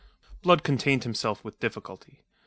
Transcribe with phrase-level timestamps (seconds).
[0.41, 2.23] Blood contained himself with difficulty.